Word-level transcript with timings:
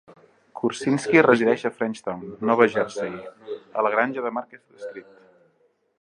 Kursinski 0.59 1.21
resideix 1.25 1.65
a 1.69 1.71
Frenchtown, 1.75 2.23
Nova 2.51 2.67
Jersey, 2.77 3.13
a 3.83 3.87
la 3.89 3.93
granja 3.97 4.25
de 4.29 4.33
Market 4.39 4.85
Street. 4.87 5.13